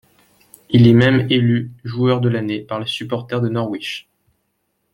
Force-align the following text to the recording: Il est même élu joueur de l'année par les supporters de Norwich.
Il 0.71 0.87
est 0.87 0.93
même 0.95 1.27
élu 1.29 1.69
joueur 1.83 2.21
de 2.21 2.27
l'année 2.29 2.61
par 2.61 2.79
les 2.79 2.87
supporters 2.87 3.39
de 3.39 3.49
Norwich. 3.49 4.09